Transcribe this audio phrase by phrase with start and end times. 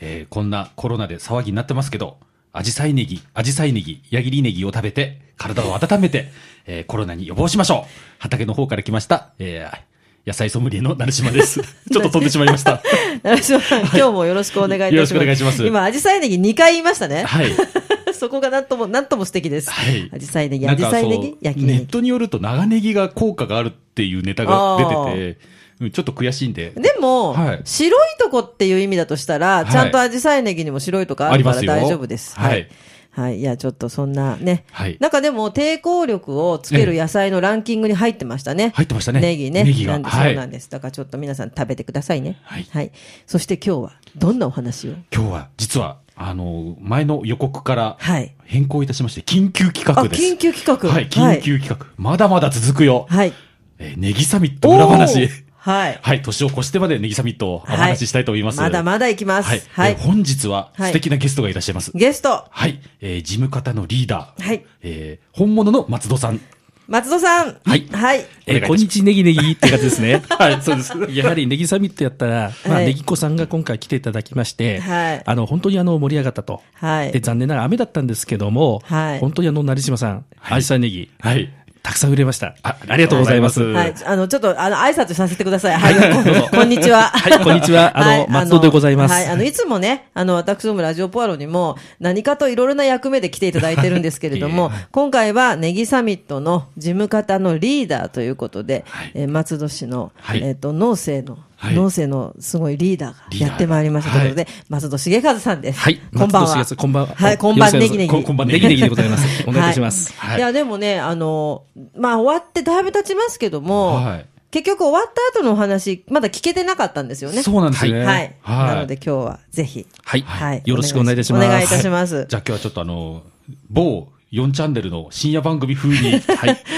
[0.00, 2.18] えーこんなコロナで騒ぎになってますけど、
[2.52, 6.28] アジサイネギ、アジサイネギ、矢切ネギを食べて、体を温めて、
[6.66, 7.90] えーコロナに予防しましょう。
[8.18, 9.96] 畑の方から来ました、えー
[10.26, 11.60] 野菜ソムリエの成島です。
[11.92, 12.82] ちょっと飛んでしまいました。
[13.22, 14.94] 成島さん、今日もよろしくお願いいたします。
[14.94, 17.22] よろしくお願いします今、アジサイネギ2回言いましたね。
[17.22, 17.52] はい。
[18.12, 19.70] そこがなんとも、なんとも素敵です。
[19.70, 20.10] はい。
[20.12, 21.78] アジサイネギ、アジサイネギ焼きネギ。
[21.78, 25.38] ネットによると長ネギが効果があるっていうネタが出てて、
[25.80, 26.70] うんちょっと悔しいんで。
[26.70, 32.38] でも、はい白いとこっていう意味だとしたら、いちゃんとアジサイネギにも白いとこあるから大丈夫です。
[32.38, 32.68] はい。
[33.10, 33.40] はい。
[33.40, 34.64] いや、ちょっとそんなね。
[34.72, 38.72] はいなんかでも、抵抗力をつける野菜のランキングに入ってましたね。
[38.74, 39.64] 入ってましたねネギね。
[39.64, 40.70] ネギがそうなんです。
[40.70, 42.38] だからちょっと皆さん食べてくださいね。
[42.42, 42.92] はい
[43.26, 44.92] そして今日は、どんなお話を？
[45.10, 48.34] 今日は、実は、あの、前の予告からはい。
[48.44, 50.22] 変更いたしまして、緊急企あ、画です。
[50.22, 50.88] 緊急企画。
[50.88, 51.86] はい、緊急企画。
[51.96, 53.06] まだまだ続くよ。
[53.08, 53.32] はい。
[53.78, 55.30] えーネギサミット裏話。
[55.66, 55.98] はい。
[56.00, 58.60] はい、年を越してまでネギサミットをお話ししたいと思います。
[58.60, 59.48] まだまだ行きます。
[59.48, 59.62] はい。
[59.72, 59.92] はい。
[59.92, 61.90] えー本日ははい素敵なゲストがいらっしゃいます。
[61.92, 62.80] ゲスト、はい。
[63.00, 64.42] えー事務方のリーダー。
[64.42, 64.64] はい。
[64.82, 66.40] えー本物の松戸さん。
[66.86, 67.56] 松戸さん。
[67.64, 68.24] はいはい。
[68.46, 70.22] えー、こんにちネギネギって感じですね。
[70.38, 70.92] はい、そうです。
[71.10, 76.62] やはりネギサミットやったら、まあ、はいネギ子さんが今回来ていただきまして、はいあの、本当にあの、盛り上がったと。
[76.74, 81.52] はいで、残念ながら雨だったんですけども、はい本当にあの、成島さん、アジサイネギ、はい。
[81.86, 82.56] たくさん売れました。
[82.64, 83.62] あありがとうございます。
[83.62, 83.94] はい。
[84.04, 85.78] あの、ちょっと、あの、挨拶させてください。
[85.78, 85.94] はい。
[86.50, 87.02] こんにちは。
[87.02, 89.26] はいこんにちは あのはい松戸でございますはい。
[89.28, 105.80] あの、いつもね、あの、私どもラジオポアロにも、何かといろいろな役目で来ていただいてるんですけれども、 今回はネギサミットの事務方のリーダーということで、はいえー松戸市の、はいえっ、と、農政の、はい農政のすごいリーダーがやってまいりましたということで、松戸重和さんです。
[105.80, 106.00] はい。
[106.16, 106.66] こんばんは。
[106.76, 107.14] こんばんは。
[107.14, 108.24] はい、こんばんよろしくお願いしますネギネギ。
[108.24, 109.44] こんばんネギネギでございます。
[109.46, 110.12] お願いいたします。
[110.14, 111.64] はいいや、でもね、あの、
[111.96, 117.42] まあ、終わってだいぶ経ちますけども、はい結局終わった後のお話、まだ聞けてなかったんですよね。
[117.42, 118.04] そうなんですね。
[118.04, 118.36] はい。
[118.40, 118.68] はい。
[118.68, 120.22] なので今日はぜひ、はい。
[120.22, 120.62] はい。
[120.64, 121.46] よろしくお願いいたします。
[121.46, 122.26] お願いいたします。
[122.26, 123.22] じゃあ今日はちょっとあの、
[123.68, 126.20] 某4チャンネルの深夜番組風に、はい。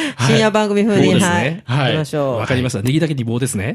[0.20, 1.44] 深夜番組風に、はい。
[1.44, 2.36] ね行きましょう。
[2.36, 2.82] わかりました。
[2.82, 3.74] ネギだけに棒ですね。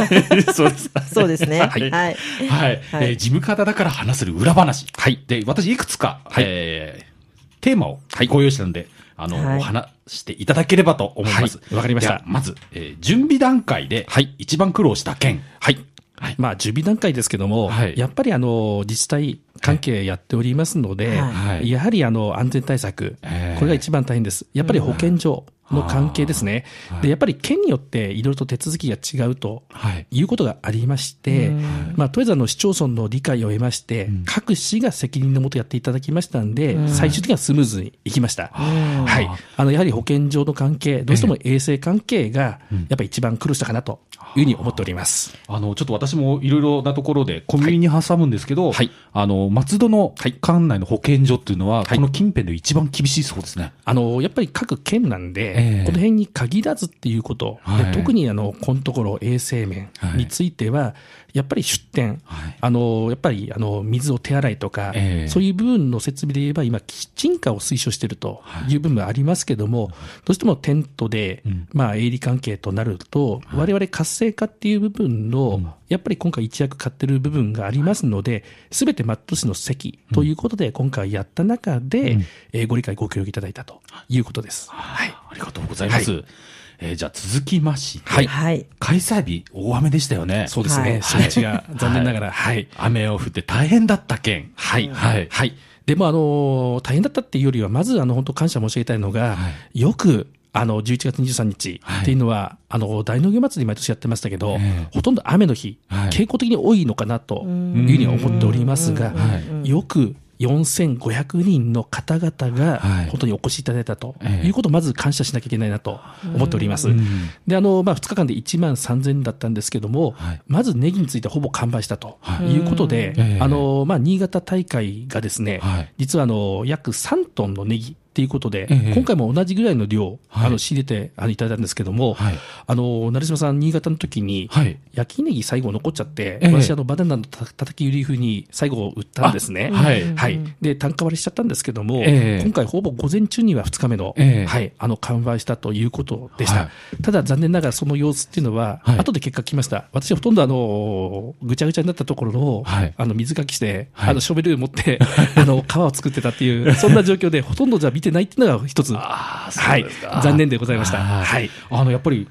[0.54, 0.90] そうです。
[1.12, 1.60] そうですね。
[1.60, 1.68] は。
[1.70, 2.16] はいいはい。
[2.50, 2.82] はい。
[2.92, 4.86] えー事務方だから話せる裏話。
[4.96, 7.14] はいで、私いくつか、はいえー
[7.62, 11.56] テーマをご用意したので、あの、はいお話していただければと思います。
[11.56, 15.42] はいわかりましたまず、えー準備段階で、はい一番苦労した件。
[15.60, 15.78] はい。
[16.16, 21.70] はいまあ、準備段階ですけども、はいやっぱりあの、自治体関係やっておりますので、はい。
[21.70, 23.56] やはりあの、安全対策、ええ。
[23.58, 24.46] これが一番大変です。
[24.52, 26.64] やっぱり保健所の関係ですね。
[27.02, 30.06] で、やっぱり県によっていろいろと手続きが違うとはい。
[30.10, 31.50] いうことがありまして、
[31.96, 38.48] まあ、とりあえずあの市町村の理解を得まして、各市が責任のもとやっていただきましたんで、最終的にはスムーズにいきました。
[38.48, 39.28] はい。
[39.56, 44.00] あの、やはり保健所の関係、どうしても衛生関係が、やっぱり一番苦労したかなと
[44.36, 45.36] いうふうに思っております。
[45.48, 53.72] あの、ちょっと私もいろいろなところでコンビニに挟むんですけど、はいあの、松戸の管内の保健所っていうのは、はいこの近辺で一番厳しいそうですね。
[53.84, 55.84] あの、やっぱり各県なんで、ええ。
[55.84, 57.84] この辺に限らずっていうこと、はい。
[57.86, 60.94] で特にあの、このところ衛生面については、
[61.34, 62.56] やっぱり出店、はい。
[62.60, 65.28] あの、やっぱりあの、水を手洗いとか、ええ。
[65.28, 68.76] そういう部分の設備で言えば、今、キッチンカーを推奨しているとい。
[68.76, 69.90] う部分がありますけども、
[70.24, 71.68] どうしてもテントで、うん。
[71.72, 82.18] まあ、営利関係となると、我々活性化っていう部分の、やっぱり今回一役買ってる部分がありますので、すべてマット市の席ということで、今回やった中で、
[82.52, 84.70] えーご理解、ご協力いただいたということです。
[84.70, 85.14] はい。
[85.34, 86.12] ありがとうございます。
[86.12, 88.66] えーじゃあ続きまして、はいはい。
[88.80, 90.46] 開催日大雨でしたよね。
[90.48, 90.90] そうですね。
[90.90, 92.66] はい初日が残念ながら、はい。
[92.76, 94.50] 雨を降って大変だった件。
[94.56, 94.88] はい。
[94.88, 95.54] はいはい。
[95.86, 113.06] でも、あの、大変だったっていうよりは、まず、あの、本当感謝申し上げたいのが、はよく、あの、11月23日っていうのは、あの、大農業祭り毎年やってましたけど、ええほとんど雨の日、はい傾向的に多いのかなというふうには思っておりますがは、よく4500人の方々がはい。
[113.06, 114.46] 本当にお越しいただいたとええ。
[114.46, 116.00] いうことをまず感謝しなきゃいけないなと
[116.34, 116.88] 思っております。
[116.88, 117.04] うん。
[117.46, 120.42] で、あの、まあ、2日間で1万3000だったんですけども、はい。
[120.46, 122.52] まずネギについてほぼ完売したとはい。
[122.52, 123.38] いうことで、ええ。
[123.40, 125.92] あの、まあ、新潟大会がですね、はい。
[125.98, 128.94] 実はあの、約3トンのネギっていうことで、ええ。
[128.94, 130.46] 今回も同じぐらいの量、はい。
[130.46, 132.34] あの仕入れてあのいただいたんですけども、はい。
[132.64, 134.78] あの成島さん、新潟の時に、はい。
[134.92, 136.52] 焼きネギ最後残っちゃって、ええ。
[136.52, 139.70] 私、あのバナナのたたたき売り風に最後売ったんですね。
[139.74, 140.14] あはい。
[140.14, 140.38] はい。
[140.60, 142.42] で、単価割りしちゃったんですけども、ええ。
[142.44, 144.46] 今回ほぼ午前中には2日目の、ええ。
[144.46, 146.60] はい、あの、完売したということでした。
[146.60, 146.70] は
[147.02, 148.98] ただ残念ながらその様子っていうのは、はい。
[149.00, 149.86] 後で結果来ました。
[149.92, 152.94] 私はほとんどあの、ぐちゃぐちゃになったところを、はい。
[152.96, 154.10] あの、水かきして、はい。
[154.10, 155.00] あの、ショベル持って、
[155.34, 159.84] あの、皮を作ってたっていう、そんな状況で、ほとんどじゃ見てないっていうのが一つ、はい。
[160.22, 160.98] 残念でございました。
[160.98, 161.46] ははい。
[161.46, 161.50] い。
[161.70, 162.28] あの、やっぱり、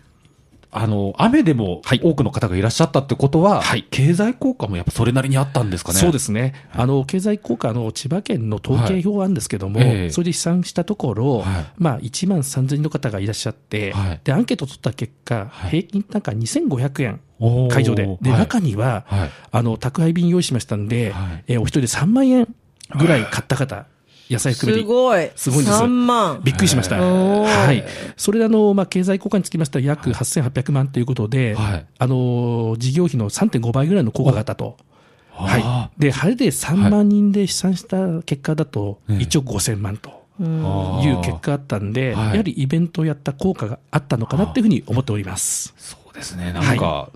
[0.75, 2.01] あの、雨でもはい。
[2.03, 3.85] 多くの方がいらっしゃったってことは、はい。
[3.91, 5.99] 経済効果もやっぱそれなりにあったんですかね？
[5.99, 10.09] そうですね、あの経済効果の千葉県の統計表なんですけども、はいええ。
[10.09, 11.65] それで試算したところ、はい。
[11.77, 14.21] まあ、1万3000人の方がいらっしゃって、はい。
[14.23, 15.69] でアンケート取った結果、はい。
[15.69, 18.39] 平均単価2500円、会場で、ではい。
[18.39, 19.29] 中には、はい。
[19.51, 21.43] あの宅配便用意しましたんで、はい。
[21.49, 22.47] えーお一人で3万円
[22.99, 23.21] ぐらい。
[23.25, 23.85] 買った方、
[24.33, 24.83] 野菜含めて。
[24.83, 25.31] すごい。
[25.35, 26.41] すごいんです3万。
[26.43, 26.97] びっくりしました。
[26.97, 27.83] はい。
[28.17, 34.77] それであの、まあ、経済効果につきましては約8800万ということで、はいあの、事業費の3.5倍ぐらいの効果があったと。
[35.35, 36.01] あはい。
[36.01, 45.73] で、晴れで3万人で試算した結果だと、ええ1億5000万とあーいう結果があったんで、はいやはりイベントをやった効果があったのかなっていうふうに思っております。
[45.77, 46.53] そうですね。
[46.53, 47.09] なんか、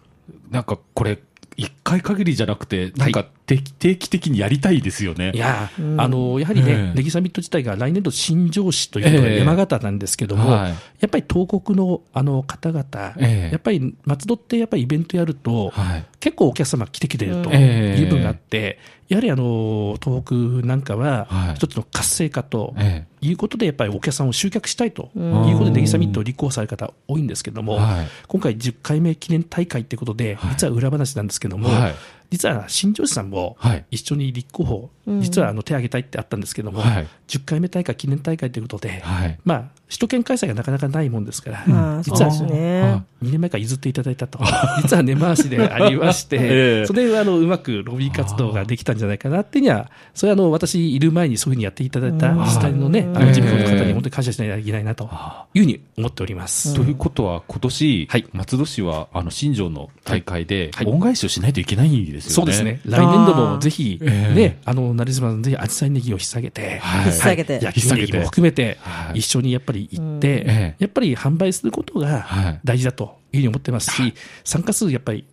[0.51, 1.19] なんかこれ、
[1.55, 5.31] 一回限りじゃなくて、なんか定期的にやりたいですよね。
[5.33, 6.93] いやー、あの、やはりね、ええ。
[6.93, 9.33] ネギサミット自体が来年度新庄市ということええ。
[9.35, 10.71] で山形なんですけども、はい。
[10.71, 12.83] やっぱり東国のあの方々、
[13.17, 13.49] ええ。
[13.53, 16.05] やっぱり松戸ってやっぱりイベントやると、はい。
[16.19, 18.01] 結構お客様来てきてるとええ。
[18.01, 20.35] いう部分があって、やはりあの、東北
[20.67, 28.07] なんかははい、一つの活性化とえいうことで、やっぱりお客さんを集客したいということで、ネギサミットを立候補される方多いんですけども、はい。
[28.27, 31.95] 今回10回目記念大会ってことで、実は裏話なんですけども、はい
[32.29, 33.85] 実は新庄市さんもはい。
[33.91, 34.89] 一緒に立候補、
[35.19, 39.39] 実はあの手挙げたいってあったんですけども、はい10回目大会記念大会ということで、はい。
[39.43, 43.03] まあ、首都圏開催がなかなかないもんですから、ああ、実はそうですね。
[43.23, 44.39] 2年前から譲っていただいたと、
[44.81, 46.85] 実は根回しでありまして、 ええ。
[46.85, 55.09] それであのうまくロビー活動ができたんじゃないかなっていうには、それはあの私いる前にそういうふうにやっていただいた自治体のね、あの事務局の方に本当に感謝しないといけないなと
[55.53, 56.75] いうふうに思っております。
[56.75, 58.25] ということは、今年、はい。
[58.33, 60.87] 松戸市は、あの、新庄の大会で、はい。
[60.87, 62.35] 恩返しをしないといけないんですよね。
[62.35, 62.81] そうですね。。
[62.85, 64.35] 来年度もぜひ、ええ。
[64.35, 67.11] ね、あの、成島さんぜひ、アジサイネギを引っ提げて、はい。
[67.11, 67.53] 引っ提げて。
[67.53, 67.63] はい。
[67.63, 69.19] 焼きも含めては、い。
[69.19, 72.59] 一緒にやっぱり行ってええ、やっぱり販売することはがい。
[72.63, 75.25] 大事だというふうに思ってますし、参加数やっぱり、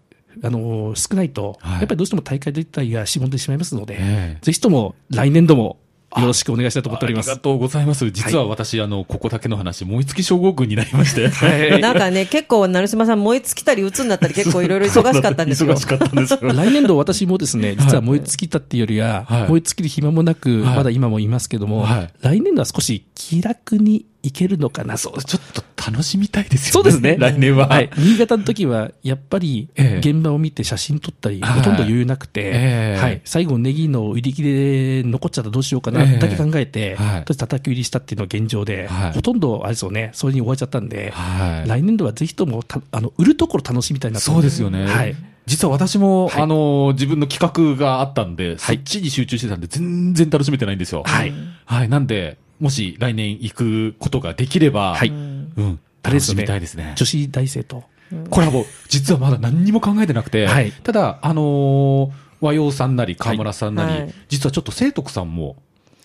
[0.42, 1.78] あの、少ないと、はい。
[1.80, 5.78] やっぱりどうしても大会自体がしぼんでしまいますのでええ、ぜひとも来年度も
[6.20, 7.30] よろしくお願いしたいと思っております。
[7.30, 8.10] ありがとうございます。
[8.10, 11.28] 実は私、あの、ここだけの話、燃え尽き症候群になりまして。
[11.28, 15.74] はい なんかね、結構、成島さん燃え尽きたり、鬱になったり、 結構いろいろ忙しかったんですよ。
[15.74, 16.38] 忙しかったんですよ。
[16.54, 25.00] 来年度私もですね、実は燃え尽きたっていうよりは、はい燃え尽きる暇もなく、はいまだ今もいますけども、はい来年度は少し気楽にいけるのかなと。
[25.00, 26.72] そう、ちょっと楽しみたいですよね。
[26.72, 27.16] そうですね。
[27.18, 27.68] 来年は。
[27.68, 27.90] はい。
[27.98, 33.20] 新潟の時は、やっぱり、ええ現場を見て写真撮ったり、はいほとんど余裕なくて、ええはい。
[33.24, 44.24] 最後、ネギの売り切れ残っちゃったらどうしようかな、ええだけ考えて、はい叩き売りしたっていうのが現状で、はいほとんど、あれですよね、それに終わっちゃったんで、はい来年度はぜひともた、あの、売るところ楽しみたいなと。
[44.24, 44.86] そうですよね。
[44.86, 45.14] はい。
[45.46, 51.02] 実は私も、はいあの、自分の企画があったんで、そはいっちに集中してたんで、全然楽しめてないんですよ。
[51.04, 51.32] はい。
[51.66, 51.88] はい。
[51.88, 55.08] なんで、もし来年行くことができれば、はい。
[55.08, 55.80] うん。
[56.02, 56.92] 楽しみたいですね。
[56.96, 57.84] 女子大生と。
[58.30, 60.72] コラボ、実はまだ何にも考えてなくて、はい。
[60.72, 62.10] ただ、あのー
[62.40, 64.14] 和洋さんなり、河村さんなり、はい。
[64.28, 65.56] 実はちょっと聖徳さんも、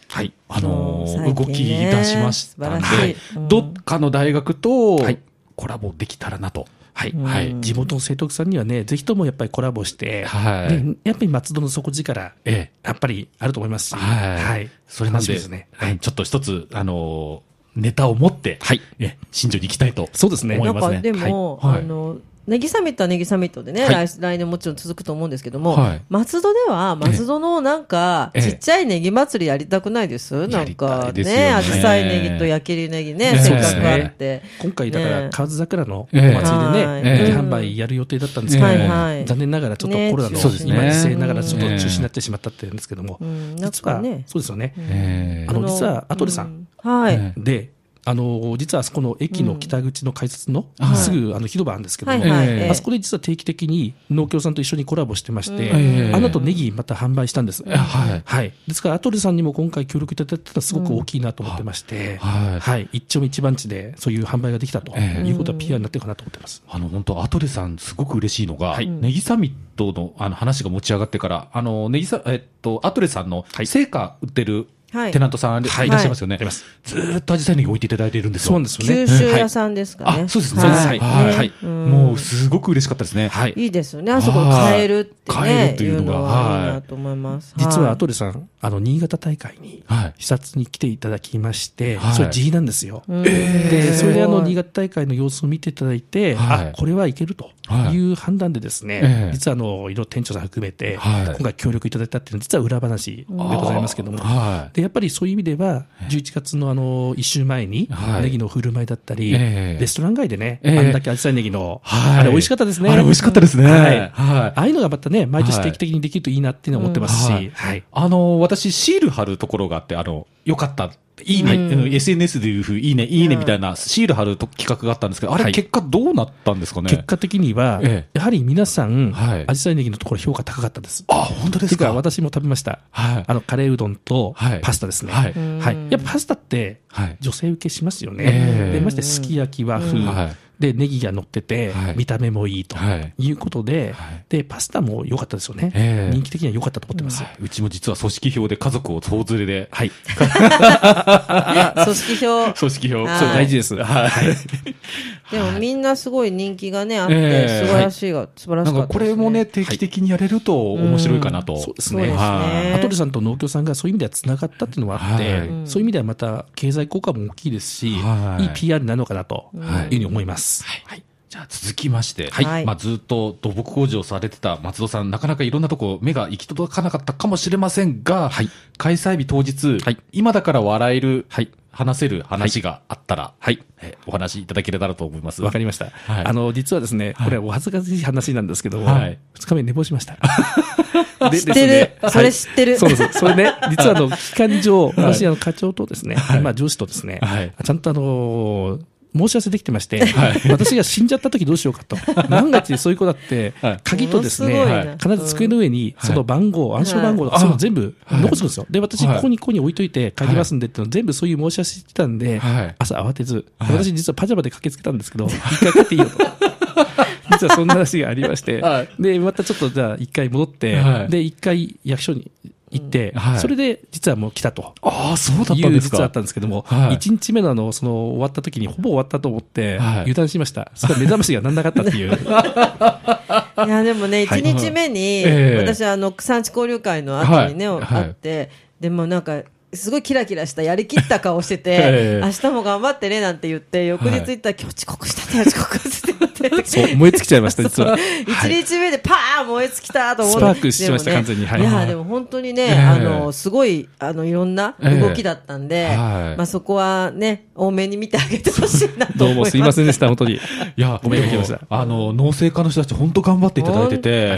[0.08, 0.34] はい。
[0.48, 3.16] あのー動き出しましたんで
[3.50, 5.20] どっかの大学とはい。
[5.56, 6.68] コラボできたらなと。
[7.00, 7.14] はい。
[7.14, 12.88] はい地元の生徳さんにはね、ぜひともやっぱりコラボして、はいねやっぱり松戸の底力、ええ。
[12.88, 14.70] やっぱりあると思いますし、はい。
[14.88, 15.70] それなんで、ですね。
[15.72, 20.10] はいちょっと一つ、あのーネタを持って、はいえ、新庄に行きたいと。
[20.12, 20.56] そうですね。
[20.58, 22.18] 思いますねなんかでも、はいはいあの、
[22.50, 24.08] ネギサミットはネギサミットでね、はい。
[24.08, 26.02] 来来年もちろん続くと思うんですけども、はい。
[26.10, 28.42] 松戸では、松戸のなんか、ええ。
[28.42, 34.42] ちっちゃいネギ祭りやりたくないです、なんやりたかねね、アジサイネギと焼きりネギね、ねせっかくあって。
[34.60, 37.04] 今回だかねら、河津桜のおええ祭りではい。
[37.04, 39.26] ね、ネギええ販売やる予定だったんですけども、はいはい。
[39.26, 43.20] 残念ながらちょっとねコロナの今、時勢ながらちょっとええ中止になってしまったって言うんですけども
[43.58, 44.74] 実はそうですよね。
[44.78, 46.92] えあの実はアトルさんうん。
[46.92, 47.16] はい。
[47.16, 47.72] えで、
[48.06, 50.96] あの、実はあそこの駅の北口の改札のはい。
[50.96, 52.48] すぐあの広場なんですけどもはい、はい。
[52.48, 52.54] ええ。
[52.64, 52.70] ええ。
[52.70, 56.12] あそこで実は定期的に農協さんと一緒にコラボしてまして、ええ。
[56.14, 57.64] あの後ネギまた販売したんです。
[57.64, 58.22] はい。
[58.24, 58.54] はい。
[58.68, 62.60] ですから、アトルさんにも今回協力いただいたのはすごく大きいなと思ってまして、はい。
[62.60, 62.90] はい。
[62.94, 66.64] 一丁目一番地でそういう販売ができたとええいうことは PR になってるかなと思ってます。
[66.68, 68.88] あの、本当アトレさん、すごく嬉しいのが、はい。
[68.88, 73.68] ネギサミットのあの話が持ち上がってから、あの、ネギサ、えっと、アトレさんのはい。
[73.68, 74.66] 成果売ってるはい
[75.12, 76.36] テナントさんいらっしゃいますよね。
[76.36, 78.54] はいありますずーっとアジサイネギ置いていただいているんですよ。
[78.54, 79.06] そうですよね。
[79.06, 80.24] 九州屋さんですかね。
[80.26, 80.64] あ、そうですね。
[80.64, 81.00] はい。
[81.00, 81.28] はい。
[81.28, 83.28] ねはいうんもう、すごく嬉しかったですね。
[83.30, 83.54] はい。
[83.56, 84.12] いいですよね。
[84.12, 85.68] あそこで買えるってはい買えね。
[85.70, 87.54] るっていうのがのはいいなと思います。
[87.58, 92.14] 実は、いアトレさん、あの、新潟大会にはい、視察に来ていただきまして、はい。
[92.14, 93.04] それ自費なんですよ。
[93.08, 93.24] うん。
[93.24, 96.68] で、それであの、新潟潟大会の様子を見ていただいて、はい。
[96.68, 97.52] あ、これはいけると
[97.92, 97.98] い。
[98.12, 99.32] う判断でですね、ええ。
[99.34, 101.26] 実はあの、いろいろ店長さん含めて、はい。
[101.26, 104.76] 今回協力いただいたっていうのは、実は裏話でございますけども、はい。
[104.76, 108.24] で、やっぱりそういう意味では、11月のあの、一週前には、い。
[108.24, 109.78] ネギの振る舞いだったり、ええ。
[109.80, 110.80] レストラン街でね、ええ。
[110.80, 112.20] あんだけアジサイネギの、はい。
[112.20, 112.90] あれ美味しかったですね。
[112.90, 113.66] あれ美味しかったですね。
[113.66, 113.82] はい。
[113.82, 114.12] はい。
[114.14, 117.52] ああいうのがまたね、毎年定期的にできるといいなっていうのは思ってますし。
[117.54, 117.84] はい。
[117.92, 120.92] あの、私、シール貼るところがあって、あの、よかった。
[121.26, 126.90] いいね、うんうん SNS でいうふう、いいね、いいねみたいなシール貼ると企画があったんですけど、あれはい結果どうなったんですかね？
[126.90, 131.04] 結果的には、ええやはり皆さん、はいアジサイネギのところ評価高かったです。
[131.10, 131.92] あ、本当ですか？
[131.92, 132.80] 私も食べました。
[132.92, 133.24] はい。
[133.28, 135.12] あの、カレーうどんとはいパスタですね。
[135.12, 135.78] はいはい。
[135.90, 137.18] やっぱパスタって、はい。
[137.20, 138.24] 女性受けしますよね。
[138.26, 145.72] ええで、ましてすき焼き和風、うんはいで、ネギが乗ってて、はい見た目もいいとはいいうことで、はいで、パスタも良かったですよね。
[145.74, 147.24] ええ人気的には良かったと思ってます。
[147.24, 149.92] はいうちも実は組織票で家族を総連れで、はい。
[151.84, 152.54] 組織票。
[152.54, 153.76] 組織票、はいそれ大事です。
[153.76, 154.12] はい。
[155.32, 158.88] でもみんなすごい人気がね、あって、ええ素晴らしいが、素晴らしなんか。
[158.88, 161.58] これもね、定期的にやれると面白いかなと。
[161.58, 162.08] そうですね。
[162.08, 170.49] そうですねはいアトリさんと農協さんがそういう意味ではつながったっていうのはあって、はいそういう意味ではまた経済効果も大きいですし、はいい、い PR なのかなとはいいうふうに思います。
[170.86, 171.04] はい。
[171.30, 183.64] じゃあ続きまして、はいまあずっと土木工事をされてた松戸さん、なかなかいろんなとこ目が行き届かなかったかもしれませんが、はい開催日当日、はい今だから笑える、はい話せる話があったら、はい。
[183.82, 185.44] えお話しいただければなと思います。
[185.44, 185.86] わかりました。
[185.86, 190.18] はいあの、実はですね、これはお恥ずかしい話なんですけども、はい2日目寝坊しました。
[191.30, 192.10] で知ってる。
[192.10, 192.80] それ知ってる。
[192.80, 193.20] そうです。
[193.20, 198.82] それね、 実はあの、期間上、私、あの、課長とですね、まあ、上司とですね、はいちゃんとあのー
[199.16, 200.04] 申し合わせできてまして、
[200.50, 201.98] 私が死んじゃった時どうしようかと。
[202.30, 208.66] 万が一そういう子だってはい、鍵とですね、必ず机の上に、その番号、暗証番号とか、はいその全部残すんですよ。
[208.70, 209.16] で、私、はい。
[209.16, 213.78] ここにここに置いといて、鍵ますんでっていうの全部そういう申し合わせしてたんではい、朝慌てず、はい。
[213.78, 216.18] 私実はパジャマで駆けつけたんですけど、一回帰っていいよと。
[217.32, 218.62] 実はそんな話がありまして。
[218.62, 221.10] は、で、またちょっとじゃあ一回戻っては、い。
[221.10, 222.32] で、一回役所に
[222.72, 224.74] 行ってはい、それで実はもう来たと。
[224.82, 225.98] ああ、そうだったいうんですか。
[225.98, 226.98] 実はあったんですけども、はい。
[226.98, 230.00] 1日目のあの、その終わった時にほぼ終わったと思って、はい。
[230.02, 230.72] 油断しました。
[230.76, 232.12] そ目覚ましがなんなかったっていう。
[233.66, 234.42] いや、でもね、はい。
[234.42, 235.64] 1日目に、ええ。
[235.66, 237.86] 私、あの、産地交流会の後にね、はい。
[237.90, 238.50] あって、
[238.80, 242.26] でもなんか、すごいキラキラした、やりきった顔してて、 ええ。
[242.26, 246.66] 明日も頑張ってね、なんて言って、翌日行ったら、今日遅刻したね、遅刻してって。
[246.66, 247.98] そう、燃え尽きちゃいました、 実は。
[248.28, 250.40] 一日目でパーン燃え尽きたと思って。
[250.40, 252.78] スパークしましたでもね完全にはいいや、でも本当にね、ええ。
[252.78, 259.48] あの、すごい、あの、いろんな動きだったんで、まあそこはね、多めに見てあげてほしいなとどう思います。
[259.50, 260.34] もすいませんでした、本当に。
[260.34, 260.40] い
[260.78, 264.32] や、ごめんなさいあの、農政家の人たち本当頑張っていただいてて、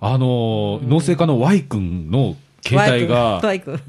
[0.00, 3.40] あの、農政家の Y 君の携帯が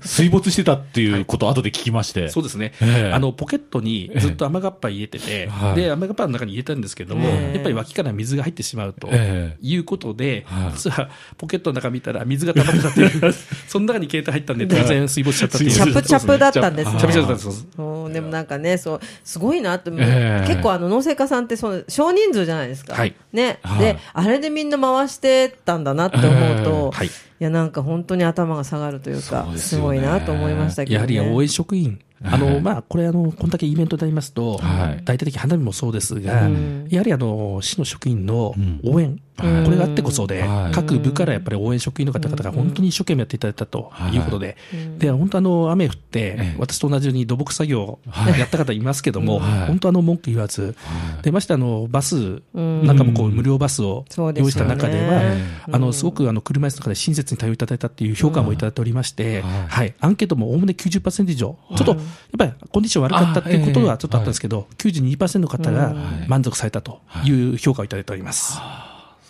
[0.01, 2.29] 水没してたっていうことを後で聞きまして。
[2.29, 2.73] そうですね。
[2.81, 9.09] ええあの、ポケットにずっと雨がっぱ入れてて、はいで、雨がっぱの中に入れたんですけども、ええやっぱり脇から水が入ってしまうと。
[9.11, 13.33] ええいうことで、はい実はポケットの中見たら水が溜まってたっていう、
[13.67, 15.71] その中に携帯入ったんで、当然水没しちゃったっていう。
[15.71, 18.13] チャプチャプだったんですねチャプチャプだったんです。
[18.13, 22.93] でもなんかね、そう、すごいなって、ええ結構あの、農政家さんってその、少人数じゃないですか。
[22.93, 27.09] はいね、はいで、あれでみんな回してたんだなって思うと、ええはいい
[27.43, 29.57] や、なんか本当に頭が下がるというか、すよね。
[29.57, 31.13] すごいなと思いましたけど、ね。
[31.13, 35.01] やはり応援職員、あの、まあ、これ、あの、こんだけイベントでありますと、はい。
[35.05, 36.87] 大体的花火もそうですが、うん。
[36.89, 38.81] やはりあの、市の職員のうん。
[38.83, 40.71] 応援、うんこれがあってこそで、はい。
[40.71, 44.17] 各部からやっぱり応援職員の方々が本当に一生懸命やっていただいたとい。
[44.17, 44.57] うことで、
[44.97, 48.39] で、本当あの、雨降ってええ、私と同じように土木作業はい。
[48.39, 49.67] やった方いますけども、はい。
[49.67, 50.75] 本当あの、文句言わず、
[51.21, 55.21] で、ましてあの、バスなんかもこう、無料バスを用意した中では
[55.67, 59.67] うん、あの、すごくあの、車椅子の方で親切に対応いただいたっていう評価もいただいておりまして、はい。
[59.67, 61.99] はい、アンケートもおおむね90%以上、ちょっと、やっ
[62.37, 65.95] ぱりコンディション悪かったっていうことはちょっとあったんですけど、92%の方が
[66.27, 68.59] 満足されたという評価をいただいております。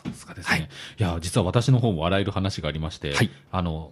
[0.03, 0.69] そうですかですね。
[0.97, 3.91] い、や、実は私の方も笑える話がありまして、はいあの、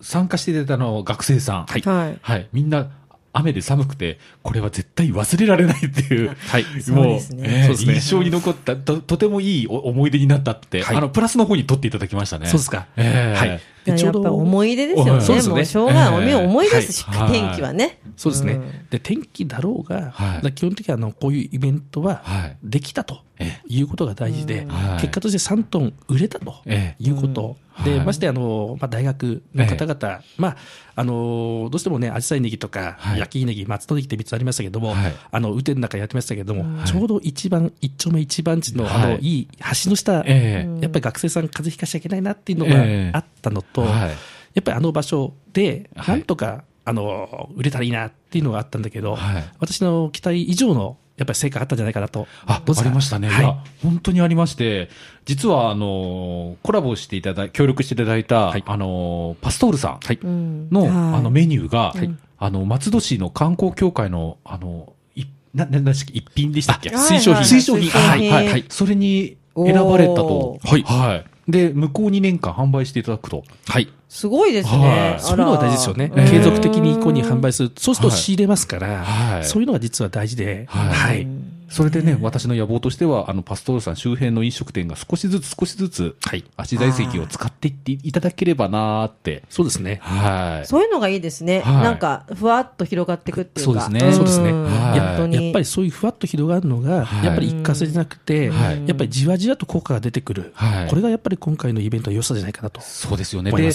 [0.00, 2.18] 参加していただいたあの学生さん、はいはい。
[2.20, 2.90] はい、みんな、
[3.38, 6.64] 雨で寒くて、これは絶対忘れられないっていう、はい。
[6.80, 12.46] そうですねええそうですね印象に残ったと、とてもいいお思い出になったって、はいあの、プラスの方に取っていただきましたね。
[12.46, 12.86] そうですか。
[12.96, 13.48] ええはい。
[13.50, 15.20] やでちょうどっぱ思い出ですよね。
[15.20, 16.28] そうですよねもうしょうがない。
[16.28, 18.00] ええ思い出ですし、はい天気はね。
[18.16, 18.54] そうですね。
[18.54, 23.25] うんで、天気だろうが、はい基本的にはあの、こういうイベントははい、できたとえ
[23.68, 25.00] いうことが大事で、はい。
[25.02, 27.02] 結果として3トン売れたとええ。
[27.02, 27.56] いうこと。
[27.84, 28.06] で、はい。
[28.06, 30.56] ましてあの、まあ、大学の方々、まあ、
[30.94, 33.18] あの、どうしてもね、アジサイネギとか、はい。
[33.18, 35.14] 焼きネギ、松のネギって3つありましたけども、はい。
[35.30, 36.86] あの、雨天の中やってましたけども、い。
[36.86, 39.18] ちょうど一番、一丁目一番地の、あの、はい。
[39.20, 39.48] いい
[39.84, 40.80] 橋の下、ええ。
[40.80, 43.10] やっぱり学生さん風邪ひかしちゃいけないなっていうのええ。
[43.12, 44.10] があったのと、はい。
[44.54, 46.16] やっぱりあの場所で、はい。
[46.16, 49.44] なんとか、あの、売れたらいいなっていうのがあったんだけど、はい。
[49.58, 52.26] 私の期待以上の、やっぱり成果あったんじゃないかなと。
[52.46, 52.86] あ、どうですか？
[52.86, 53.28] ありましたね。
[53.28, 53.56] はい。
[53.82, 54.90] 本当にありまして、
[55.24, 58.62] 実は、あの、コラボしていただい、協力していただいた、はい。
[58.66, 60.90] あの、パストールさんの、はい。
[60.90, 62.14] あの、メニューが、はい。
[62.38, 66.90] あの、松戸市の観光協会の、あの、いな、な、な一品でしたっけ？
[66.90, 67.42] あ推奨品。
[67.44, 67.88] 推奨品。
[67.90, 68.64] はい、はい、はい。
[68.68, 70.60] それに選ばれたと。
[70.62, 70.82] はい。
[70.82, 71.24] はい。
[71.48, 73.44] で、向こう2年間販売していただくと。
[73.66, 73.88] はい。
[74.08, 75.16] すごいですはいね。
[75.20, 76.12] そういうのが大事ですよね。
[76.16, 77.72] ええ継続的に以降に販売する。
[77.76, 81.26] そうすると仕入れますから、はいそういうのが実は大事で、はいはい。
[81.68, 86.44] それでね、私の野望としては、あの、パストールさん周辺の飲食店が少しずつ少しずつ、はい。
[86.56, 89.42] 足材石を使っていっていただければなーって。
[89.48, 89.98] そうですね。
[90.02, 90.66] はい。
[90.66, 91.60] そういうのがいいですね。
[91.60, 93.80] はいなんか、ふわっと広がっていくっていうか。
[93.80, 95.44] そうですねそうですねんはい本当に。
[95.46, 100.52] やっぱりそういうふわっと広がるのが、はいやっぱり一過性じゃなくて、はいやっぱりじわじわと効果が出てくる。
[100.54, 102.80] はいこれがやっぱり今回のイベントの良さじゃないかなと。
[102.80, 103.50] そうですよね。
[103.50, 103.70] で、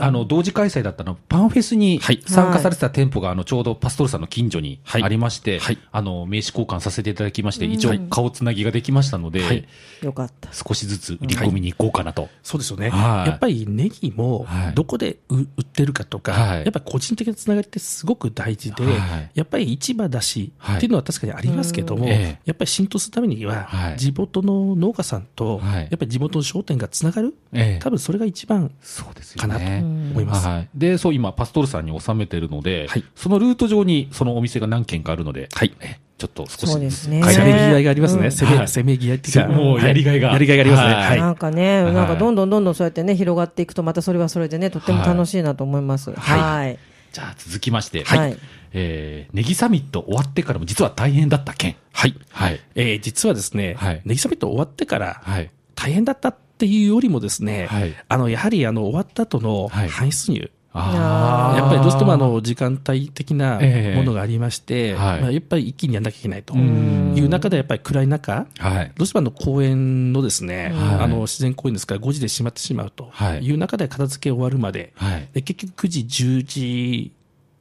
[0.00, 8.00] あの、同時開催だったの、パンフェスにはい参加されてた店舗が、あの、ちょうどパストールさんの近所にはいありまして、はいあの、名刺交換させていただきまして、一応はい。
[8.10, 9.64] 顔つなぎができましたので、はい。
[10.02, 10.50] よかった。
[10.52, 12.28] 少しずつ売り込みに行こうかなと。
[12.42, 12.90] そうですよね。
[12.90, 13.30] はい。
[13.30, 16.64] やっぱりネギもはい、どこで売売ってるかとか、はい。
[16.64, 19.30] やっぱり個人的なつながりってすごく大事で、はい。
[19.34, 23.96] やっぱり市場だし、はいっていうのは確かにありますけども、やっぱり浸透するためには、はい。
[23.96, 25.82] 地元の農家さんと、はい。
[25.82, 27.82] やっぱり地元の商店がつながる、ええ。
[27.82, 29.80] 多分それが一番そうですよかなとね。
[29.82, 30.46] 思います。
[30.46, 30.68] はい。
[30.74, 33.04] で、そう、今、パストールさんに収めてるので、はい。
[33.14, 35.74] そのルート上にそのお店が何軒かあるので、はい。
[35.80, 37.22] えちょっと少しそうですね。
[37.24, 38.26] せめぎ合いがありますね。
[38.26, 39.48] うんせめ、はいせめぎ合いっていうか。
[39.48, 40.94] もうやりがいがはやりがいがありますね。
[40.94, 41.18] はいはい。
[41.20, 46.12] なんかね、はいなんかどんどんどんどんそうやってね、広がっていくと、またそれはそれでね、とっても楽しいなと思います。
[46.12, 46.78] はいはい。
[47.12, 48.36] じゃあ続きまして、はい
[48.72, 51.76] えー、ネギサミット終わってからも実は大変だった件。
[51.92, 52.14] はい。
[52.30, 52.60] はい。
[52.74, 55.50] えー実はですね、はいネギサミット終わってから、はい。
[55.74, 63.96] 大変だったっていうよりもですね、はいあの、やはりあの、終わった後のはい搬出入、やっぱりどうしてもあの、時間帯的なええ。
[63.96, 65.20] ものがありまして、はい。
[65.20, 66.54] まあ、やっぱり一気にやんなきゃいけないと。
[66.56, 67.14] ん。
[67.16, 68.92] いう中で、やっぱり暗い中、はい。
[68.96, 71.04] どうしてもあの公園のですね、はい。
[71.04, 73.46] あの自然公園ですから5時で閉まってしまうとはい。
[73.46, 75.28] いう中で片付け終わるまで、はい。
[75.32, 77.12] で結局9時、10時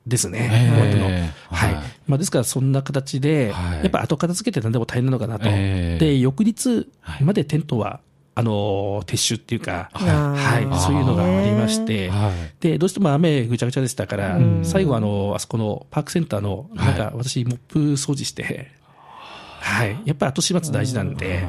[0.08, 0.71] ですね、ええ。
[0.71, 1.04] 終わったの。
[1.06, 1.73] はい。
[1.76, 1.84] はい。
[2.08, 3.78] まあ、ですからそんな形で、はい。
[3.80, 5.45] やっぱ後片付けって何でも大変なのかなと。
[5.47, 6.04] ええ。
[6.04, 7.99] で、翌日はいまでテントは、
[8.36, 12.32] あの、撤収っていうか、はい、そういうのがありまして、はい。
[12.60, 14.60] で、どうしても雨ぐちゃぐちゃでしたから、うん。
[14.63, 18.72] 最後あの、あそこのパークセンターの、なんか私、モップ掃除して、
[19.60, 21.48] はい、やっぱり後始末大事なんで、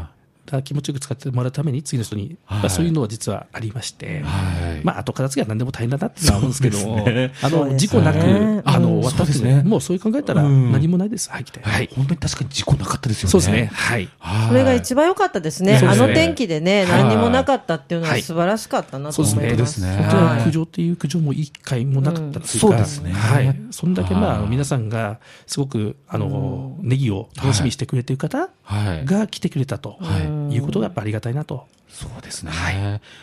[0.63, 4.85] 気持ちよく使ってもらうために次の人に、はいまあそういうのは実はありまして、はい。
[4.85, 11.31] まあ後片付けは何でも大変だなって思うんですけどねあの、事故なく、あの、うん終わったってねもうそういう考えたらうん何もないです。
[11.31, 11.61] はい、来て。
[11.61, 11.89] ははいい。。
[11.95, 13.31] 本当に確かに事故なかったですよね。
[13.31, 13.71] そうですね。。
[13.73, 14.09] はい。
[14.19, 14.49] はい。
[14.49, 15.81] それが一番良かったですね。
[15.83, 19.51] あの天気でね、はい何にもなかったっていうのははい素晴らしかったなと思います。
[19.51, 23.61] そうですね本当苦情っていう苦情も一回もなかったっていうか、うんそうですねはい。
[23.71, 29.05] そんだけまあ、皆さんがすごく、あの、ネギを楽しみにしてくれてる方はい。
[29.05, 31.67] が来てくれたとはいいうことがやっぱありがたいなと。
[31.89, 32.53] そうですね。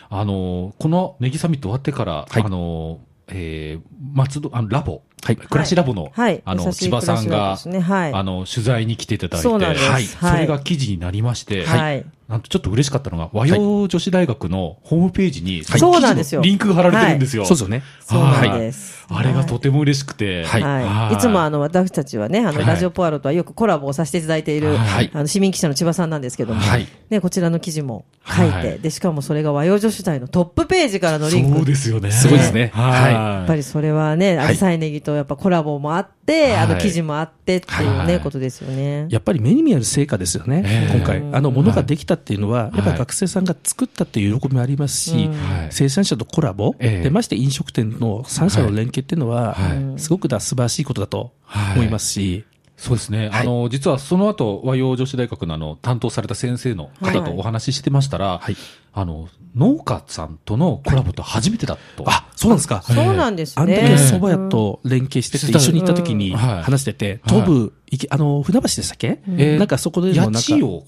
[0.08, 5.36] あの、このネギサミット終わってから、はいあの、えー、松戸、あの、ラボ、はい。
[5.36, 6.42] 暮らしラボの、はい。
[6.44, 8.12] あの、千葉さんが、はい。
[8.12, 9.84] あの、取材に来ていただいて、そうなんです。
[9.84, 9.92] はい。
[9.92, 10.04] はい。
[10.04, 12.04] それが記事になりまして、はい。
[12.28, 15.78] なんとちょっと嬉しかったのが、和洋女子大学のホームページに、はい。
[15.78, 16.40] そうなんですよ。
[16.40, 17.44] リンクが貼られてるんですよ。
[17.44, 17.82] そうですよね。
[18.00, 19.06] そうなんです。
[19.08, 20.62] あれがとても嬉しくて、はい。
[20.62, 21.14] はい。
[21.14, 22.66] いつもあの、私たちはね、あの、はい。
[22.66, 25.10] ラジオポアロとはよくコラボをさせていただいている、はい。
[25.12, 26.88] あの、市民記者の千葉さんなんですけども、はい。
[27.10, 28.78] ね、こちらの記事も書いて、はい。
[28.78, 31.56] で、しかもそれが和洋女子大のトップページからのリンク。
[31.58, 32.10] そうですよね。
[32.10, 32.70] すごいですね。
[32.72, 33.12] はい。
[33.12, 34.46] やっぱりそれはね、はい。
[34.46, 39.06] アジサイネギとやっぱコラボもあって、あのはい記事もあってっていうね、はいことですよね。
[39.10, 41.22] やっぱり目に見える成果ですよね、ええ今回。
[41.32, 42.76] あの、ものができたっていうのは、い。
[42.76, 45.30] やっぱり学生さんが作ったっていう喜びもありますし、
[45.70, 47.02] 生産者とコラボ、ええ。
[47.02, 50.00] で、まして飲食店の3社の連携っていうのは、はい。
[50.00, 52.44] すごくだ素晴らしいことだとはい思いますし、
[52.82, 53.28] そうですね。
[53.28, 53.40] はい。
[53.42, 58.56] あの、実はその後、和洋女子大学のあの、担当された先生の方とお話ししてましたら、はい。
[58.92, 62.02] あの、農家さんとのコラボと初めてだと。
[62.08, 62.82] あ、そうなんですか。
[62.82, 63.92] そうなんですあの時ね。
[63.92, 65.56] は蕎麦屋と連携してて、うん。
[65.56, 67.40] 一緒に行った時に話してて、はい。
[67.40, 67.72] 東部、
[68.10, 69.20] あの、船橋でしたっけ？
[69.28, 70.82] えーなんかそこでもなんか、八千の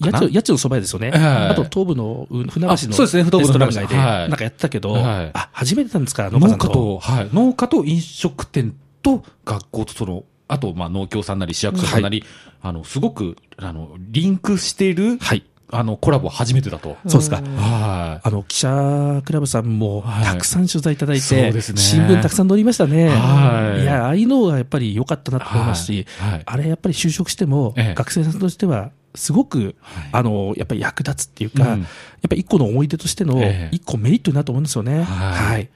[0.57, 1.11] 蕎麦屋ですよね。
[1.11, 3.23] はいあと東部のう船橋のあそうですね。
[3.23, 4.29] 東部のレストラン街で、はい。
[4.29, 5.31] なんかやってたけど、はい。
[5.33, 6.67] あ、初めてなんですか、農家農さんと。
[6.67, 7.29] 家と、はい。
[7.31, 12.23] 農家と飲食店と学校とその、あと、まあ、農協さんなり市役所さんなり、
[12.61, 15.43] あの、すごく、あの、リンクしている、はい。
[15.71, 16.95] あの、コラボ初めてだと。
[17.07, 17.37] そうですか。
[17.37, 20.25] はあの、記者クラブさんもはい。
[20.25, 21.79] たくさん取材いただいて、そうですね。
[21.79, 23.09] 新聞たくさん載りましたね。
[23.09, 23.81] はい。
[23.81, 26.31] いや、ああいうのがやっぱり良かったなと思いますし、はい。
[26.33, 26.41] はい。
[26.45, 27.93] あれやっぱり就職しても、ええ。
[27.95, 30.09] 学生さんとしては、すごく、はい。
[30.11, 31.79] あの、やっぱり役立つっていうか、うん。
[31.81, 31.87] やっ
[32.29, 33.75] ぱり一個の思い出としてのええ。
[33.75, 35.03] 一個メリットになると思うんですよね。
[35.03, 35.05] はい。
[35.53, 35.69] はい。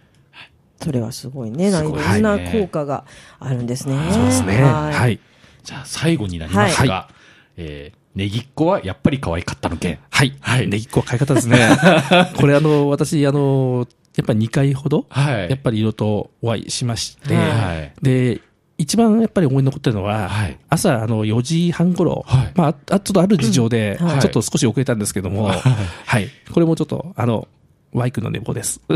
[0.82, 1.70] それはすごいね。
[1.70, 3.06] いろんな効果が
[3.40, 3.96] あるんですね。
[4.12, 4.64] そうですね。
[4.64, 5.20] はいはい。
[5.64, 7.10] じゃあ、最後になりますが、は
[7.58, 10.00] えー、ネギっ子はやっぱり可愛かったの件。
[10.10, 10.34] はい。
[10.40, 11.58] はいネギっ子は買い方ですね。
[12.38, 18.42] これあの、私、あの、やっぱり2回ほど、はいやっぱりいろいろとお会いしまして、はいで、
[18.78, 26.30] 一番やっぱり思い残ってるのは、はい朝あの4時半頃、はいまあ、あちょっとある事情で、うんはいちょっと少し遅れたんですけども、はい。
[26.52, 27.48] これもちょっと、あの、
[27.94, 28.82] ワイ君の寝坊です。
[28.90, 28.94] 映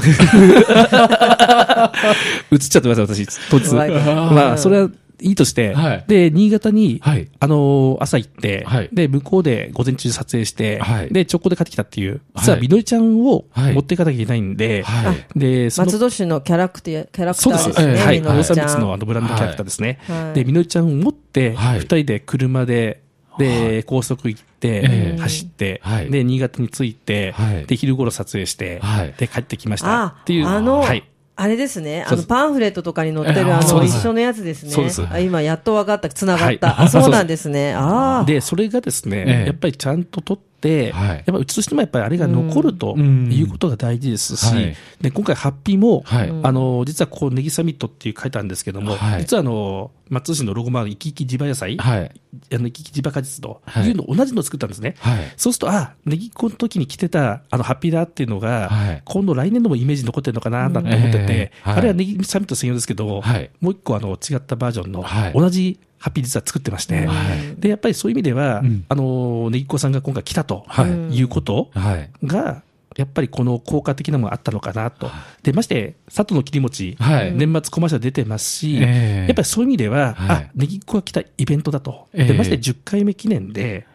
[2.55, 3.73] っちゃってます、私、当日。
[3.75, 4.89] ワイ君まあ、それは
[5.21, 15.39] いいとして、はいで、新潟に、はいあの、朝行って、はいで、向こうで午前中撮影して、はいで、直行で帰ってきたっていう、実ははいみのりちゃんをはい持っていかなきゃいけないんで、はい。
[15.39, 17.69] で、松戸市のキャラクター、キャラクタそうです。
[17.69, 18.05] ーですね。
[18.05, 18.19] はい。
[18.19, 19.99] みのりちゃん農産物のあのブランドキャラクターですね。
[20.07, 23.01] はいで、みのりちゃんを持って、はい二人で車で、
[23.37, 30.03] で、高速行って、ええ走って、はいで、新潟に着いて、はいで、昼頃撮影して、はいで、帰ってきました。
[30.03, 30.47] あっていう。
[30.47, 31.03] あの、はい。
[31.35, 32.05] あれですね。
[32.07, 34.71] あの、パンフレットとかに載ってる、あの、一緒のやつですね。
[34.71, 36.09] そうですあ今、やっと分かった。
[36.09, 36.69] 繋がった。
[36.69, 37.73] はいあそうなんですね。
[37.73, 38.25] ああ。
[38.25, 40.52] で、それがですね、ええやっぱりちゃんと撮って、
[40.91, 41.07] はい。
[41.09, 43.31] やっぱりうちとしてもやっぱりあれが残るとうん。
[43.31, 44.75] いうことが大事ですし、はい。
[45.01, 46.33] で、今回ハッピーも、はい。
[46.43, 49.21] あの、実はここネギサミットっていう書いてあるんですけども、はい。
[49.21, 52.11] 実はあの、松戸市のロゴマーク、生き生き地場野菜、はい。
[52.53, 53.87] あの、生き生き地場果実とはい。
[53.87, 54.95] いうの同じのを作ったんですね。
[54.99, 55.33] はい。
[55.37, 59.01] そうすると、あ、ネギっ子の時に着てた、あの、ハッピーだっていうのが、はい。
[59.03, 63.49] 今度来年度もイメージ残ってるのかな、なんて思ってて、あれはネギサミット専用ですけど、はい。
[63.61, 65.33] もう一個あの、違ったバージョンの、はい。
[65.33, 67.55] 同じハッピー実は作ってまして、はい。
[67.61, 68.83] で、やっぱりそういう意味では、うん。
[68.89, 71.17] あの、ネギっ子さんが今回来たとはい。
[71.17, 72.09] いうことはい。
[72.25, 72.61] が、
[72.97, 75.09] やっぱりこの効果的なものがあったのかなと。
[75.43, 77.31] で、まして、佐藤の切り餅、はい。
[77.33, 79.25] 年末コマーシャル出てますし、ええ。
[79.27, 80.35] やっぱりそういう意味では、はい。
[80.45, 82.09] あ、ネギっ子が来たイベントだと。
[82.11, 82.25] ええ。
[82.25, 83.92] で、まして10回目記念で、うん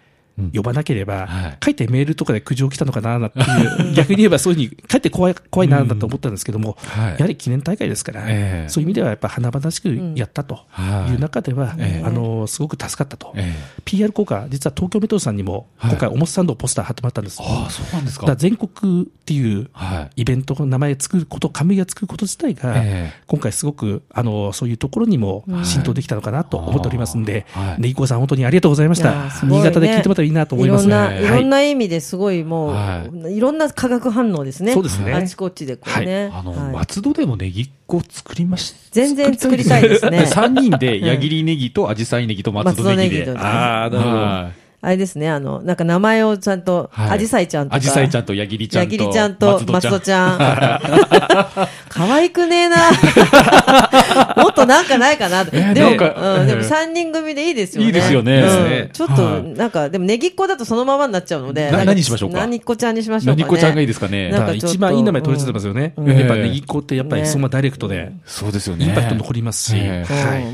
[0.55, 1.59] 呼ばなければ、はい。
[1.65, 7.11] 書いてメールとかで苦情来たのかな、なんていう、 逆に言えばそういうふうに、書いて怖い、怖いな、なんて思ったんですけども、はい。
[7.13, 8.69] やはり記念大会ですから、ええ。
[8.69, 11.13] そういう意味ではやっぱ華々しくやったとはい。
[11.13, 12.07] いう中では、ええ。
[12.07, 13.33] あの、すごく助かったと。
[13.37, 15.91] え PR 効果、実は東京メトロさんにも、はい。
[15.91, 17.41] 今回、おもつサンドポスター貼ってもらったんです。
[17.41, 18.27] ああ、そうなんですか。
[18.27, 20.23] だから全国っていうはい。
[20.23, 23.23] イベントの名前作ること、冠が作ること自体が、ええ。
[23.27, 27.83] 今回すごく、あの、そういうところにも浸透できたのかなと思っておりますんで、はい。
[27.83, 29.31] ねぎこさん本当にありがとうございました。
[29.45, 31.29] 新潟で聞いてもらったらいいなと思いますいろんな、ねい。
[31.29, 33.41] ろんな意味ですごいもう、、はい。
[33.41, 34.73] ろんな化学反応ですね。
[34.73, 35.13] そうですね。
[35.13, 36.31] あちこちでこうね。
[36.33, 36.73] あの、はい。
[36.75, 40.21] 松戸でもネギっ子作りまし全然作りたいですね。
[40.21, 43.27] 3 人で、矢切ネギと紫陽花ネギと松戸ネギで。
[43.27, 44.68] ギとああ、なるほど。
[44.81, 47.77] はあれですね、あの、なんか名前をちゃんと、はいアジサイちゃんとか。
[47.77, 48.95] アジサイちゃんと矢切ちゃんと。
[48.95, 50.39] 矢切ちゃんと松戸ちゃん。
[51.89, 52.77] 可愛くねえな。
[54.41, 55.45] もっとなんかないかな。
[55.45, 57.87] でも、でもええ3人組でいいですよね。
[57.87, 61.71] いいですよねちょっと、はいなんか、でもネギっ子だとそのままになっちゃうので。
[61.73, 62.39] 何しましょうか？
[62.39, 63.43] 何っ子ちゃんにしましょうかね。
[63.43, 64.31] 何子ちゃんがいいですかね。
[64.31, 65.93] なんか一番いい名前取れてますよね。
[65.97, 68.87] うんやっぱネギっ子ってやっぱりねそのままダイレクトで、そうですよね。
[68.87, 69.75] インパクト残りますし、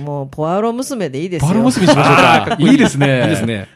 [0.04, 1.48] もう、ポアロ娘でいいですよ。
[1.48, 2.56] バラ結びしましょうか。
[2.60, 3.22] いいですね。
[3.22, 3.68] いいですね。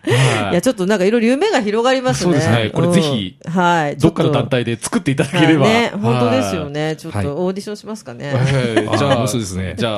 [0.42, 2.32] はいいや、ちょっとなんかいろいろ夢が広がりますね。
[2.32, 3.96] そうですねこれぜひうんはい。
[3.96, 5.64] どっかの団体で作っていただければ。
[5.64, 6.96] はいね、本当ですよね。
[6.96, 8.32] ちょっはいとオーディションしますかね。
[8.32, 8.42] は
[8.94, 8.98] い。
[8.98, 9.90] じゃあ、あそうですねじゃ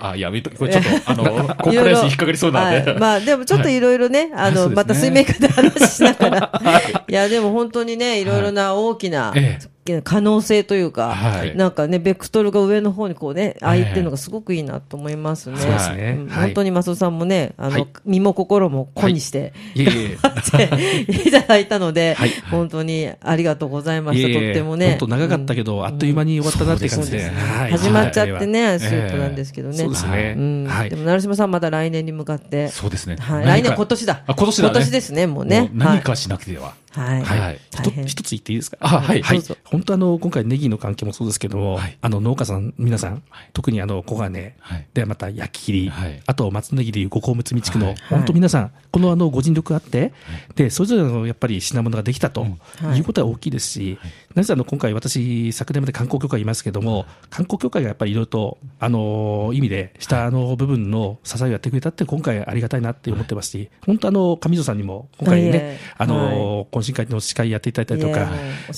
[0.00, 2.90] あ、あ、やめと、これちょっと、 あの、コンプライアンスに引っかかりそうなんで。
[2.90, 6.62] はいまあ、でもちょっといろいろね、あの、また水面下で話しながら。
[7.08, 9.58] いや、でも本当にね、いろいろな大きなえ
[10.02, 15.56] 可能性というか、はいなんかね、ベクトルが上の方にこうね、開いてるのがすごくいいなと思いますね。
[15.56, 20.16] はい本当に松尾さんもね、あのはい、身も心も子にして、いえいえ。
[21.28, 24.28] いただいたので、はい本当にありがとうございました。
[24.28, 24.90] いえいえとってもね。
[24.90, 27.18] 本当長かったけど、あっという間に終わったなっていう感じで。
[27.18, 29.76] ですはい始まっちゃってはいね、スープなんですけどね。
[29.76, 30.66] そうですねうん。
[30.66, 32.68] はいでも、成島さんまた来年に向かって。
[32.68, 33.16] そうですね。
[33.18, 34.22] 来年、今年だ。
[34.26, 34.70] あ、今年だね。
[34.70, 35.68] 今年ですね、もうねも。
[35.72, 36.74] 何かしなくては。
[36.96, 37.22] はい。
[37.22, 37.60] はい。
[38.06, 38.78] 一つ言っていいですか？
[38.80, 39.22] あはい。
[39.22, 39.42] はい。
[39.64, 41.98] 本当あの、今回ネギの関係もそうですけども、はい。
[42.00, 43.50] あの、農家さん、皆さん、はい。
[43.52, 44.86] 特にあの、小金、はい。
[44.94, 46.22] で、また焼き切り、はい。
[46.26, 47.96] あと松ネギでいう五香むつみ地区の、はい。
[48.08, 50.12] 本当皆さん、このあの、ご尽力あって、
[50.54, 52.98] で、それぞれのやっぱり品物ができたと、はい。
[52.98, 53.98] いうことは大きいですし、
[54.34, 68.30] なぜあの、今回私、昨年まで観光協会いますけども、観光協会がやっぱりいろいろと、あの、意味で、下の部分の支えをやってくれたって、今回ありがたいなって思ってますし、本当あの、上条さんにも、今回ねあの、今懇親会の司会やっていただいたりとか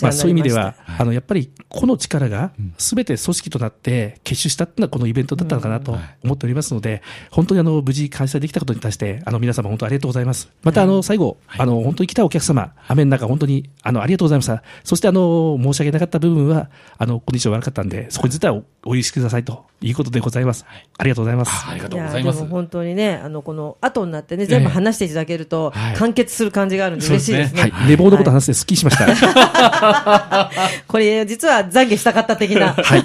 [0.02, 10.50] まあそういう意味では、あの、やっぱり個の力がすべて組織となって結集したっていうのはこのイベントだったのかなと思っておりますので、本当にあの、無事開催できたことに対して、あの、皆様本当ありがとうございます。
[10.62, 14.62] またあの、最後、あの、本当に来たお客様、雨の中本当に、あの、ありがとうございました。
[14.84, 20.64] そしてあの、申し訳なかった部分は、あの、コンディション悪かったんで、そこについてはおお許しくださいということでございます。
[20.96, 21.50] ありがとうございます。
[21.66, 22.46] あありがというやございます。
[22.46, 25.96] 本当にね、あの、この後になってね、全部話していただけると、はい。
[25.96, 27.72] 完結する感じがあるんで嬉しいですね。
[27.98, 28.04] はい。
[28.04, 30.50] 寝坊のこと話してスッキリしました。
[30.86, 32.74] これ、実は懺悔したかった的な。
[32.74, 33.00] はい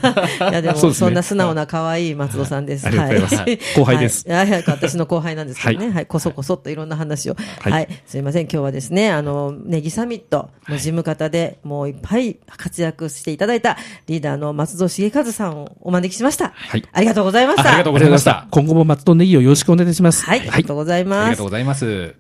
[0.51, 2.85] いや、でも、そんな素直な可愛い松戸さんです。
[2.87, 4.51] はいありがとうございます後輩ですはい。
[4.51, 5.87] はい私の後輩なんですけどね。
[5.87, 6.05] ははい。
[6.05, 7.35] こそこそっといろんな話を。
[7.61, 7.87] はいはい。
[8.05, 8.43] すいません。
[8.43, 13.77] 今日はですね、あの、ネギサミットの事務方で、もういっぱい活躍していただいた
[14.07, 16.51] リーダーの松戸重和さんをお招きしました。
[16.55, 17.63] はいありがとうございました。
[17.63, 18.47] あありがとうございました。
[18.51, 20.25] 今後も松戸ネギをよろしくお願いします。
[20.25, 20.39] はい。
[20.41, 21.45] ありがとうございありますがとう。
[21.45, 22.15] ございます。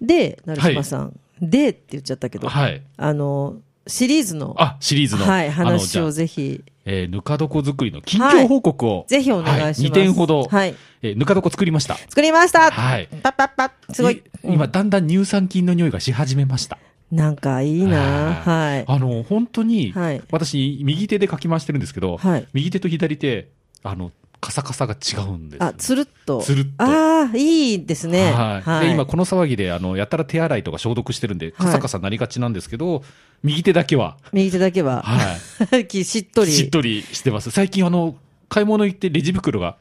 [0.00, 1.12] で、成島さん。
[1.40, 2.82] でって言っちゃったけど、はい。
[2.96, 5.24] あの、シリーズの、あ、シリーズの。
[5.24, 9.04] はい、話をぜひ、えーぬか床作りの近況報告を。
[9.08, 9.82] ぜひお願いします。
[9.82, 10.44] 2点ほど。
[10.44, 10.74] はい。
[11.02, 11.96] えーぬか床作りました。
[11.96, 13.08] 作りましたはい。
[13.22, 14.22] パッパッパッすごい。
[14.44, 16.78] 今、だんだん乳酸菌の匂いがし始めました。
[17.10, 18.84] なんかいいなはい。
[18.86, 23.48] あの、本当に、はい私、右手でかき回してるんですけど、はい右手と左手、
[23.82, 25.66] あの、カサカサが違うんですよ。
[25.66, 26.40] あ、つるっと。
[26.40, 28.32] つるっとああ、いいですね。
[28.32, 28.86] はい。
[28.86, 33.02] で、今、この騒ぎで、あの、やたら手洗いとか消毒してるんで、カサカサなりがちなんですけど、
[33.42, 35.36] 右手だけは、右手だけは、は
[35.88, 36.52] しっとり。
[36.52, 37.50] しっとりしてます。
[37.50, 38.16] 最近、あの、
[38.48, 39.76] 買い物行ってレジ袋が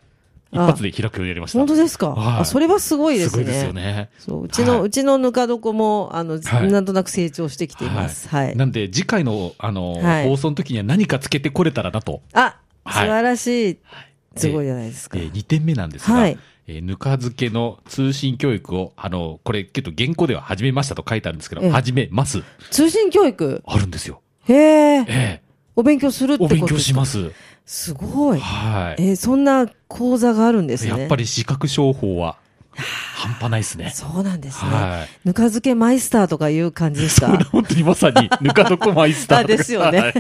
[0.52, 1.60] 一発で開くようになりました。
[1.60, 3.30] 本当ですか、はいあそれはすごいですね。
[3.30, 4.10] すごいですよね。
[4.18, 8.28] そう、うちの、はいうちのぬか床も、あの、はいなんとなく成長してきています。
[8.28, 8.56] はい。
[8.56, 12.22] なんで、次回の、あの、はい放送の時には何かつけてこれたらなと。
[12.34, 13.78] あ、はい素晴らしい。
[13.84, 15.18] はいすごいじゃないですか。
[15.18, 16.38] えー、2点目なんですが、はい
[16.68, 22.44] えーぬか漬けの通信教育を、あの、これ、けど原稿では始めましたと書いてあるんですけど、ええ始めます。
[22.70, 23.64] 通信教育？
[23.66, 24.22] あるんですよ。
[24.48, 24.98] へえ。
[25.00, 25.42] ええ
[25.76, 27.30] お勉強するってことお勉強します
[27.66, 27.92] す。
[27.92, 28.40] すごい。
[28.40, 29.02] はい。
[29.02, 31.00] えーそんな講座があるんですね。
[31.00, 32.38] やっぱり視覚商法は、
[33.20, 33.92] 半端ないですね。
[33.94, 34.72] そうなんですね。
[34.72, 35.10] はい。
[35.28, 37.28] ぬか漬けマイスターとかいう感じですか？
[37.52, 40.14] 本当にまさに、 ぬか床マイスターですよはね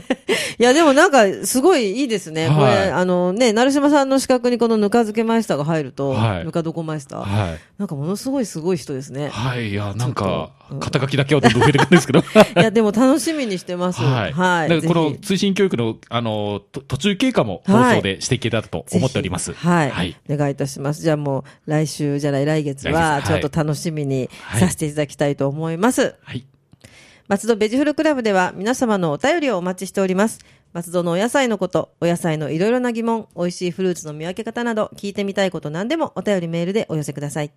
[0.59, 0.61] い。
[0.61, 2.47] いや、でもなんか、すごいいいですね。
[2.49, 7.19] こはいれ、あのね、成島さんの資格にこのぬか漬けマイスターが入ると、はいぬか床マイスター。
[7.21, 7.59] はい。
[7.77, 9.29] なんかものすごいすごい人ですね。
[9.29, 9.69] はい。
[9.69, 12.19] いや、なんか肩書きだけはどんどん増えてくるんですけど。
[12.21, 12.23] い
[12.55, 14.01] や、でも楽しみにしてます。
[14.01, 14.31] はい。
[14.31, 14.81] はい。
[14.81, 19.53] この通信教育の、あの、と途中経過も放送でしていけたらと思っております。
[19.53, 20.15] はい、はい。
[20.29, 21.01] お願いいたします。
[21.01, 26.15] じゃあもう、来週じゃない、来月来は、月ちょっと楽しみにはいさせていただきたいと思います。
[26.23, 26.45] はい。
[27.29, 30.39] 松戸ベジフルクラブでは皆様のお便りをお待ちしております。
[30.73, 37.51] 松戸のお野菜のこと、お野菜のいろいろな疑問、美味しいフルーツの見分け方など、聞いてみたいこと何でもお便りメールでお寄せください。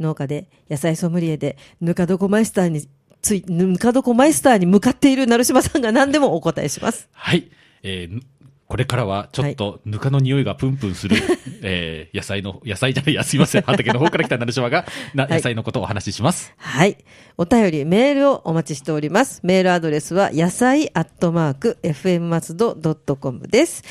[0.00, 2.88] 農家で、野菜ソムリエで、ぬか床マイスターに
[3.22, 7.08] つい、ぬか床マイスターに向かっている成島さんが何でもお答えします。
[7.12, 7.48] はい。
[7.82, 8.22] えー
[8.68, 11.16] これからはちょっとぬかの匂いがプンプンする、
[11.62, 13.62] えー野菜の、野菜じゃないや、すいません。
[13.66, 16.52] 畑の方から来た成島が、な、はい野菜のことをお話しします。
[16.58, 16.98] はい。
[17.38, 19.40] お便り、メールをお待ちしております。
[19.42, 23.82] メールアドレスは、野菜アットマーク、fm 松戸 .com です。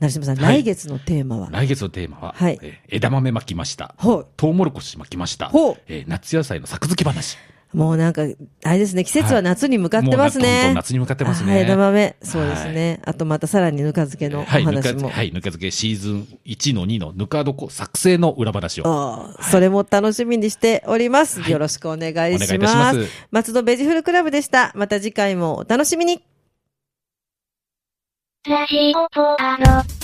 [0.00, 3.94] 成島さん、はい来月のテーマは、来月のテーマは、はいえー枝豆巻きました。
[3.98, 5.48] ほうトウモロコシ巻きました。
[5.50, 7.36] ほうえー夏野菜の作付け話。
[7.74, 10.72] もうなんか、あれですね、季節は夏に向かってますもうなどんどね。
[10.72, 12.16] ん夏に向かってますねはい枝豆。
[12.22, 13.00] そうですね。
[13.04, 15.00] あとまたさらにぬか漬けのおはい、ぬか話も。
[15.00, 18.86] 漬け、はい、ぬか漬けシーズン1の2のぬか床作成の裏話を。
[18.86, 21.40] ああそれも楽しみにしております。
[21.40, 22.16] はいよろしくお願いします。
[22.16, 24.72] お願いいたします松戸ベジフルクラブでした。
[24.74, 26.22] また次回もお楽しみに。
[28.46, 30.03] ラジオポアロ。